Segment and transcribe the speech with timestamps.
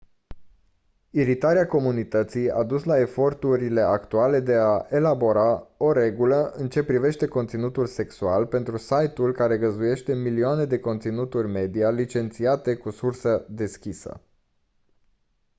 [1.11, 7.27] iritarea comunității a dus la eforturile actuale de a elabora o regulă în ce privește
[7.27, 14.21] conținutul sexual pentru site-ul care găzduiește milioane de conținuturi media licențiate cu sursă deschisă